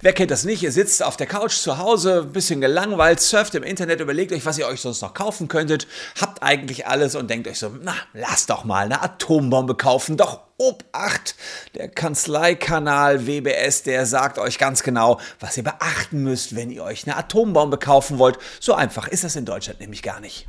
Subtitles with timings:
[0.00, 0.62] Wer kennt das nicht?
[0.62, 4.46] Ihr sitzt auf der Couch zu Hause, ein bisschen gelangweilt, surft im Internet, überlegt euch,
[4.46, 5.86] was ihr euch sonst noch kaufen könntet,
[6.20, 10.40] habt eigentlich alles und denkt euch so, na, lasst doch mal eine Atombombe kaufen, doch
[10.58, 11.34] Obacht!
[11.74, 17.04] Der Kanzleikanal WBS, der sagt euch ganz genau, was ihr beachten müsst, wenn ihr euch
[17.04, 18.38] eine Atombombe kaufen wollt.
[18.60, 20.46] So einfach ist das in Deutschland nämlich gar nicht.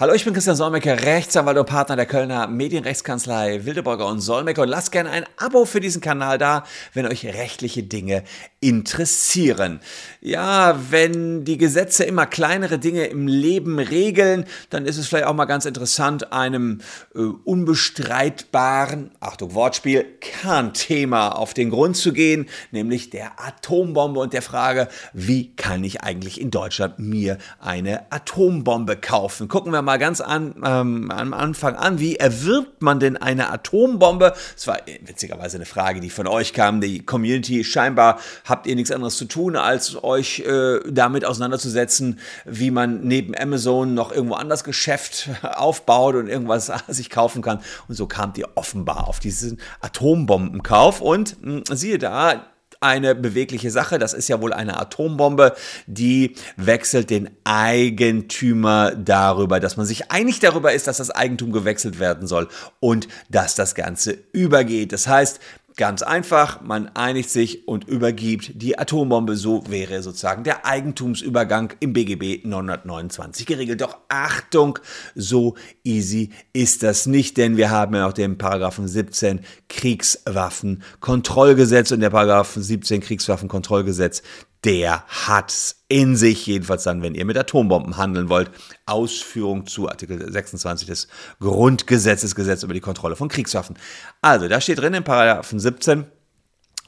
[0.00, 4.68] Hallo, ich bin Christian Solmecke, Rechtsanwalt und Partner der Kölner Medienrechtskanzlei Wildeborger und Solmecke und
[4.68, 8.24] lasst gerne ein Abo für diesen Kanal da, wenn euch rechtliche Dinge
[8.60, 9.80] interessieren.
[10.22, 15.34] Ja, wenn die Gesetze immer kleinere Dinge im Leben regeln, dann ist es vielleicht auch
[15.34, 16.80] mal ganz interessant, einem
[17.14, 24.40] äh, unbestreitbaren, Achtung Wortspiel, Kernthema auf den Grund zu gehen, nämlich der Atombombe und der
[24.40, 29.48] Frage, wie kann ich eigentlich in Deutschland mir eine Atombombe kaufen?
[29.48, 31.98] Gucken wir mal mal ganz an, ähm, am Anfang an.
[31.98, 34.34] Wie erwirbt man denn eine Atombombe?
[34.54, 36.80] Das war witzigerweise eine Frage, die von euch kam.
[36.80, 42.70] Die Community, scheinbar habt ihr nichts anderes zu tun, als euch äh, damit auseinanderzusetzen, wie
[42.70, 47.58] man neben Amazon noch irgendwo anders Geschäft aufbaut und irgendwas sich kaufen kann.
[47.88, 51.00] Und so kamt ihr offenbar auf diesen Atombombenkauf.
[51.00, 52.46] Und mh, hm, siehe da,
[52.80, 53.98] eine bewegliche Sache.
[53.98, 55.54] Das ist ja wohl eine Atombombe,
[55.86, 61.98] die wechselt den Eigentümer darüber, dass man sich einig darüber ist, dass das Eigentum gewechselt
[61.98, 62.48] werden soll
[62.80, 64.92] und dass das Ganze übergeht.
[64.92, 65.40] Das heißt,
[65.76, 69.36] Ganz einfach, man einigt sich und übergibt die Atombombe.
[69.36, 73.80] So wäre sozusagen der Eigentumsübergang im BGB 929 geregelt.
[73.80, 74.78] Doch Achtung,
[75.14, 82.00] so easy ist das nicht, denn wir haben ja noch den Paragraphen 17 Kriegswaffenkontrollgesetz und
[82.00, 84.22] der Paragraphen 17 Kriegswaffenkontrollgesetz,
[84.64, 88.50] der hat's in sich, jedenfalls dann, wenn ihr mit Atombomben handeln wollt.
[88.86, 91.08] Ausführung zu Artikel 26 des
[91.40, 93.76] Grundgesetzes, Gesetz über die Kontrolle von Kriegswaffen.
[94.20, 96.06] Also, da steht drin in Paragraphen 17,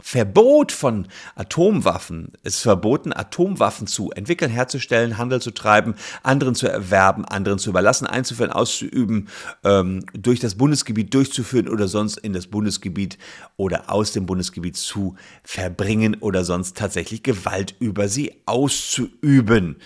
[0.01, 7.25] Verbot von Atomwaffen ist verboten, Atomwaffen zu entwickeln, herzustellen, Handel zu treiben, anderen zu erwerben,
[7.27, 9.29] anderen zu überlassen, einzuführen, auszuüben,
[9.65, 13.19] ähm, durch das Bundesgebiet durchzuführen oder sonst in das Bundesgebiet
[13.57, 19.77] oder aus dem Bundesgebiet zu verbringen oder sonst tatsächlich Gewalt über sie auszuüben.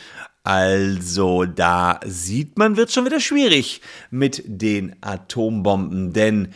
[0.45, 3.81] Also da sieht man, wird schon wieder schwierig
[4.11, 6.55] mit den Atombomben, denn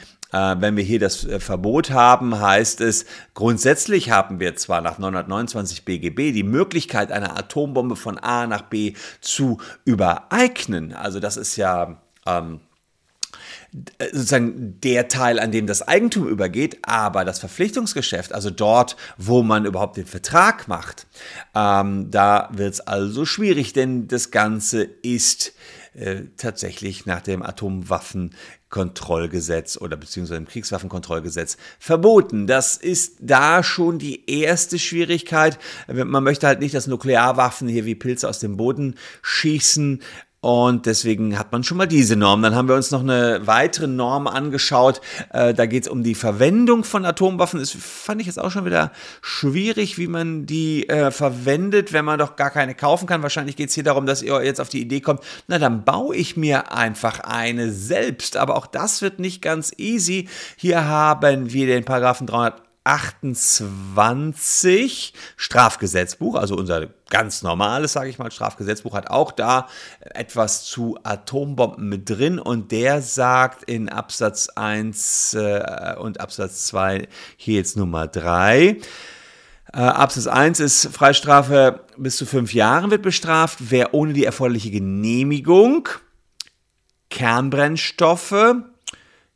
[0.61, 5.85] wenn wir hier das äh, Verbot haben, heißt es, grundsätzlich haben wir zwar nach 929
[5.85, 10.93] BGB die Möglichkeit, eine Atombombe von A nach B zu übereignen.
[10.93, 12.61] Also das ist ja ähm,
[14.13, 19.65] sozusagen der Teil, an dem das Eigentum übergeht, aber das Verpflichtungsgeschäft, also dort, wo man
[19.65, 21.07] überhaupt den Vertrag macht,
[21.55, 25.53] ähm, da wird es also schwierig, denn das Ganze ist
[25.95, 27.43] äh, tatsächlich nach dem
[28.71, 32.47] Atomwaffenkontrollgesetz oder beziehungsweise dem Kriegswaffenkontrollgesetz verboten.
[32.47, 35.59] Das ist da schon die erste Schwierigkeit.
[35.89, 40.03] Man möchte halt nicht, dass Nuklearwaffen hier wie Pilze aus dem Boden schießen.
[40.43, 42.41] Und deswegen hat man schon mal diese Norm.
[42.41, 45.03] Dann haben wir uns noch eine weitere Norm angeschaut.
[45.35, 47.61] Äh, da geht es um die Verwendung von Atomwaffen.
[47.61, 48.91] Das fand ich jetzt auch schon wieder
[49.21, 53.23] schwierig, wie man die äh, verwendet, wenn man doch gar keine kaufen kann.
[53.23, 56.17] Wahrscheinlich geht es hier darum, dass ihr jetzt auf die Idee kommt, na dann baue
[56.17, 58.39] ich mir einfach eine selbst.
[58.39, 60.27] Aber auch das wird nicht ganz easy.
[60.57, 68.33] Hier haben wir den Paragraphen 300 28 Strafgesetzbuch, also unser ganz normales, sage ich mal,
[68.33, 69.69] Strafgesetzbuch hat auch da
[70.01, 77.07] etwas zu Atombomben mit drin und der sagt in Absatz 1 äh, und Absatz 2
[77.37, 78.67] hier jetzt Nummer 3.
[78.67, 78.81] Äh,
[79.73, 85.89] Absatz 1 ist Freistrafe bis zu fünf Jahren wird bestraft, wer ohne die erforderliche Genehmigung
[87.09, 88.57] Kernbrennstoffe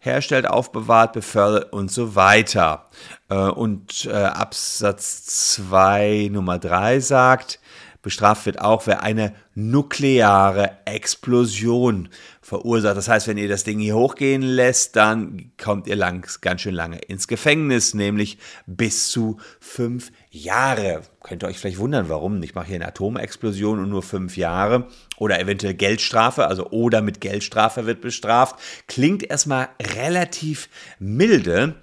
[0.05, 2.87] herstellt, aufbewahrt, befördert und so weiter.
[3.29, 7.61] Äh, und äh, Absatz 2 Nummer 3 sagt,
[8.05, 12.09] bestraft wird auch, wer eine nukleare Explosion
[12.41, 12.97] verursacht.
[12.97, 16.75] Das heißt, wenn ihr das Ding hier hochgehen lässt, dann kommt ihr lang, ganz schön
[16.75, 21.03] lange ins Gefängnis, nämlich bis zu fünf Jahre.
[21.23, 22.43] Könnt ihr euch vielleicht wundern, warum?
[22.43, 24.87] Ich mache hier eine Atomexplosion und nur fünf Jahre.
[25.17, 28.57] Oder eventuell Geldstrafe, also oder mit Geldstrafe wird bestraft.
[28.87, 30.69] Klingt erstmal relativ
[30.99, 31.77] milde.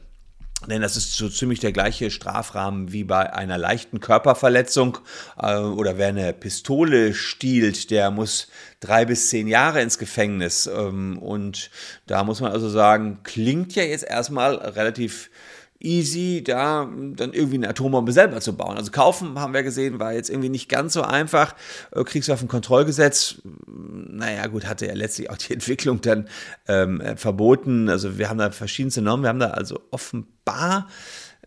[0.68, 5.00] Denn das ist so ziemlich der gleiche Strafrahmen wie bei einer leichten Körperverletzung
[5.42, 8.48] äh, oder wer eine Pistole stiehlt, der muss
[8.80, 10.68] drei bis zehn Jahre ins Gefängnis.
[10.68, 11.72] Ähm, und
[12.06, 15.32] da muss man also sagen, klingt ja jetzt erstmal relativ
[15.84, 18.78] easy, da dann irgendwie eine Atombombe selber zu bauen.
[18.78, 21.56] Also kaufen, haben wir gesehen, war jetzt irgendwie nicht ganz so einfach.
[21.92, 26.28] Äh, Kriegswaffenkontrollgesetz, naja gut, hatte ja letztlich auch die Entwicklung dann
[26.68, 27.90] ähm, verboten.
[27.90, 29.82] Also wir haben da verschiedenste Normen, wir haben da also
[30.52, 30.88] offenbar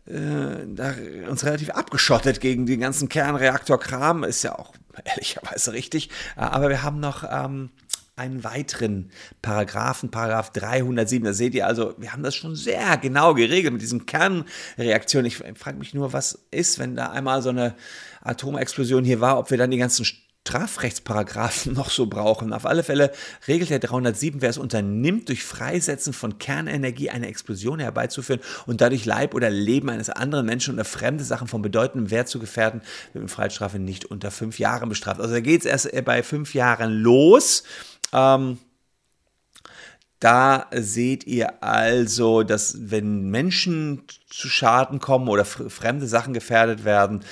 [0.06, 0.95] äh, da
[1.31, 4.75] uns relativ abgeschottet gegen den ganzen Kernreaktorkram, ist ja auch
[5.05, 6.11] ehrlicherweise richtig.
[6.37, 7.71] Aber wir haben noch ähm,
[8.17, 9.11] einen weiteren
[9.41, 11.25] Paragraphen, Paragraph 307.
[11.25, 15.27] Da seht ihr also, wir haben das schon sehr genau geregelt mit diesen Kernreaktionen.
[15.27, 17.75] Ich frage mich nur, was ist, wenn da einmal so eine
[18.23, 20.05] Atomexplosion hier war, ob wir dann die ganzen
[20.46, 22.52] Strafrechtsparagraphen noch so brauchen.
[22.52, 23.12] Auf alle Fälle
[23.49, 29.06] regelt der 307, wer es unternimmt, durch Freisetzen von Kernenergie eine Explosion herbeizuführen und dadurch
[29.06, 32.82] Leib oder Leben eines anderen Menschen oder fremde Sachen von bedeutendem Wert zu gefährden,
[33.14, 35.20] wird mit Freiheitsstrafe nicht unter fünf Jahren bestraft.
[35.20, 37.64] Also da geht es erst bei fünf Jahren los.
[38.12, 38.58] Ähm,
[40.20, 47.25] da seht ihr also, dass wenn Menschen zu Schaden kommen oder fremde Sachen gefährdet werden,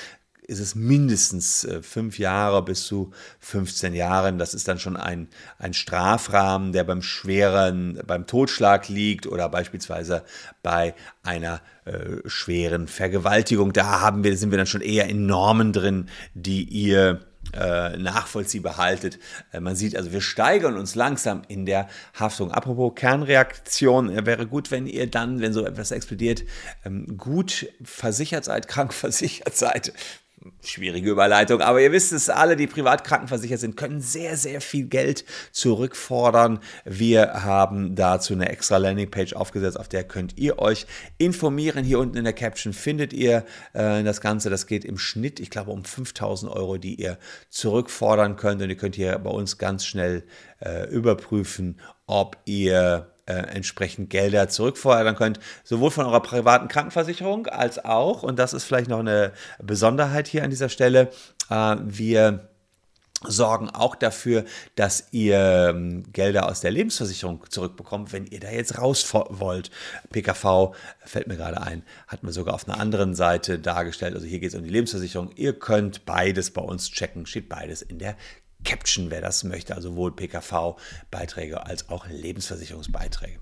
[0.53, 3.11] ist es mindestens äh, fünf Jahre bis zu
[3.41, 4.39] 15 Jahren.
[4.39, 5.29] Das ist dann schon ein,
[5.59, 10.23] ein Strafrahmen, der beim schweren, beim Totschlag liegt oder beispielsweise
[10.63, 13.73] bei einer äh, schweren Vergewaltigung.
[13.73, 17.21] Da haben wir, sind wir dann schon eher in Normen drin, die ihr
[17.55, 19.19] äh, nachvollziehbar haltet.
[19.53, 21.89] Äh, man sieht also, wir steigern uns langsam in der
[22.19, 22.51] Haftung.
[22.51, 26.45] Apropos Kernreaktion, wäre gut, wenn ihr dann, wenn so etwas explodiert,
[26.85, 29.93] ähm, gut versichert seid, krank versichert seid.
[30.65, 34.87] Schwierige Überleitung, aber ihr wisst es alle, die privat krankenversichert sind, können sehr, sehr viel
[34.87, 36.59] Geld zurückfordern.
[36.85, 40.87] Wir haben dazu eine extra Landingpage aufgesetzt, auf der könnt ihr euch
[41.19, 41.85] informieren.
[41.85, 44.51] Hier unten in der Caption findet ihr äh, das Ganze.
[44.51, 47.19] Das geht im Schnitt, ich glaube, um 5000 Euro, die ihr
[47.49, 48.63] zurückfordern könnt.
[48.63, 50.25] Und ihr könnt hier bei uns ganz schnell
[50.61, 57.85] äh, überprüfen, ob ihr äh, entsprechend Gelder zurückfordern könnt, sowohl von eurer privaten Krankenversicherung als
[57.85, 59.33] auch, und das ist vielleicht noch eine
[59.63, 61.11] Besonderheit hier an dieser Stelle,
[61.51, 62.49] äh, wir
[63.25, 64.45] sorgen auch dafür,
[64.75, 69.71] dass ihr ähm, Gelder aus der Lebensversicherung zurückbekommt, wenn ihr da jetzt raus wollt.
[70.11, 70.75] PKV
[71.05, 74.15] fällt mir gerade ein, hatten wir sogar auf einer anderen Seite dargestellt.
[74.15, 75.31] Also hier geht es um die Lebensversicherung.
[75.37, 78.17] Ihr könnt beides bei uns checken, steht beides in der
[78.65, 83.39] Caption, wer das möchte, also sowohl PKV-Beiträge als auch Lebensversicherungsbeiträge.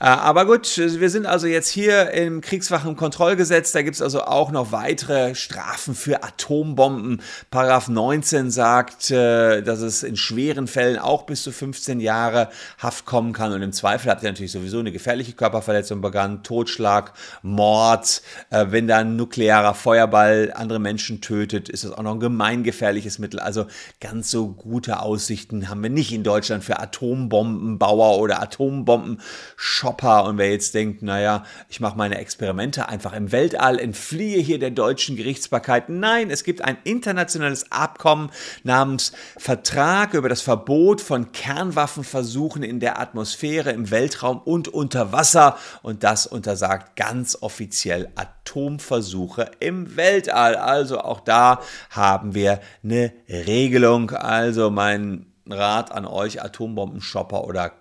[0.00, 3.72] Äh, aber gut, wir sind also jetzt hier im Kriegswaffenkontrollgesetz.
[3.72, 7.22] Da gibt es also auch noch weitere Strafen für Atombomben.
[7.50, 13.06] Paragraph 19 sagt, äh, dass es in schweren Fällen auch bis zu 15 Jahre Haft
[13.06, 13.52] kommen kann.
[13.52, 17.12] Und im Zweifel habt ihr natürlich sowieso eine gefährliche Körperverletzung begangen, Totschlag,
[17.42, 18.22] Mord.
[18.50, 23.18] Äh, wenn da ein nuklearer Feuerball andere Menschen tötet, ist das auch noch ein gemeingefährliches
[23.18, 23.40] Mittel.
[23.40, 23.66] Also
[24.00, 29.20] ganz so gute Aussichten haben wir nicht in Deutschland für Atombombenbauer oder Atombomben.
[29.56, 30.24] Shopper.
[30.24, 34.70] Und wer jetzt denkt, naja, ich mache meine Experimente einfach im Weltall, entfliehe hier der
[34.70, 35.88] deutschen Gerichtsbarkeit.
[35.88, 38.30] Nein, es gibt ein internationales Abkommen
[38.62, 45.58] namens Vertrag über das Verbot von Kernwaffenversuchen in der Atmosphäre, im Weltraum und unter Wasser.
[45.82, 48.08] Und das untersagt ganz offiziell
[48.46, 50.54] Atomversuche im Weltall.
[50.54, 51.60] Also auch da
[51.90, 54.12] haben wir eine Regelung.
[54.12, 57.72] Also mein Rat an euch, Atombombenshopper oder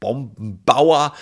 [0.00, 1.12] Bombenbauer.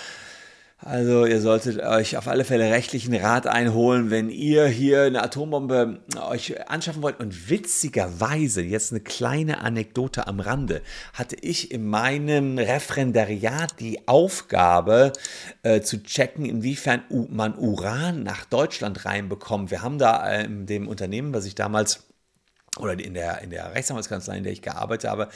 [0.85, 6.01] Also ihr solltet euch auf alle Fälle rechtlichen Rat einholen, wenn ihr hier eine Atombombe
[6.29, 7.21] euch anschaffen wollt.
[7.21, 10.81] Und witzigerweise, jetzt eine kleine Anekdote am Rande,
[11.13, 15.13] hatte ich in meinem Referendariat die Aufgabe
[15.61, 19.71] äh, zu checken, inwiefern man Uran nach Deutschland reinbekommt.
[19.71, 22.07] Wir haben da äh, in dem Unternehmen, was ich damals
[22.77, 25.29] oder in der, in der Rechtsanwaltskanzlei, in der ich gearbeitet habe,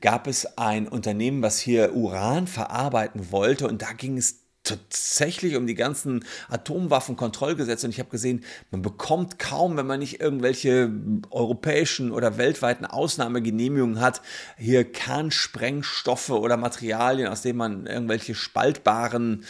[0.00, 5.66] gab es ein Unternehmen, was hier Uran verarbeiten wollte und da ging es tatsächlich um
[5.66, 10.90] die ganzen Atomwaffenkontrollgesetze und ich habe gesehen, man bekommt kaum, wenn man nicht irgendwelche
[11.30, 14.22] europäischen oder weltweiten Ausnahmegenehmigungen hat,
[14.56, 19.44] hier Kernsprengstoffe oder Materialien, aus denen man irgendwelche spaltbaren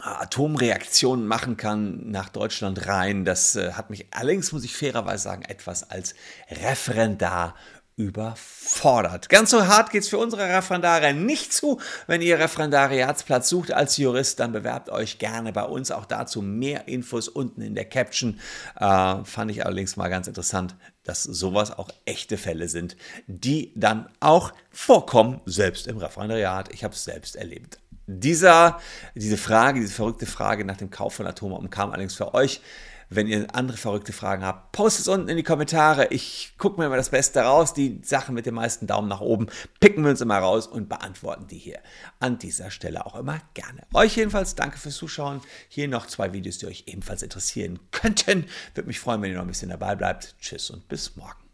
[0.00, 3.24] Atomreaktionen machen kann nach Deutschland rein.
[3.24, 6.14] Das äh, hat mich allerdings, muss ich fairerweise sagen, etwas als
[6.50, 7.56] Referendar
[7.98, 9.28] überfordert.
[9.28, 11.80] Ganz so hart geht es für unsere Referendare nicht zu.
[12.06, 15.90] Wenn ihr Referendariatsplatz sucht als Jurist, dann bewerbt euch gerne bei uns.
[15.90, 18.38] Auch dazu mehr Infos unten in der Caption.
[18.78, 24.08] Äh, fand ich allerdings mal ganz interessant, dass sowas auch echte Fälle sind, die dann
[24.20, 26.72] auch vorkommen, selbst im Referendariat.
[26.72, 27.80] Ich habe es selbst erlebt.
[28.06, 28.78] Dieser,
[29.16, 32.60] diese Frage, diese verrückte Frage nach dem Kauf von Atombomben kam allerdings für euch
[33.10, 36.08] Wenn ihr andere verrückte Fragen habt, postet es unten in die Kommentare.
[36.10, 37.72] Ich gucke mir immer das Beste raus.
[37.72, 39.46] Die Sachen mit den meisten Daumen nach oben
[39.80, 41.78] picken wir uns immer raus und beantworten die hier
[42.20, 43.82] an dieser Stelle auch immer gerne.
[43.94, 45.40] Euch jedenfalls danke fürs Zuschauen.
[45.68, 48.44] Hier noch zwei Videos, die euch ebenfalls interessieren könnten.
[48.74, 50.34] Würde mich freuen, wenn ihr noch ein bisschen dabei bleibt.
[50.40, 51.47] Tschüss und bis morgen.